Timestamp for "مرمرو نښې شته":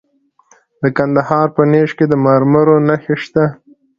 2.25-3.45